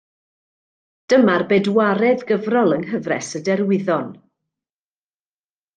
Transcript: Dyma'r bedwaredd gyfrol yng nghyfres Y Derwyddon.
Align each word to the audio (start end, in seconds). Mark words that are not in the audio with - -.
Dyma'r 1.13 1.45
bedwaredd 1.51 2.25
gyfrol 2.31 2.75
yng 2.79 2.83
nghyfres 2.89 3.31
Y 3.41 3.45
Derwyddon. 3.51 4.09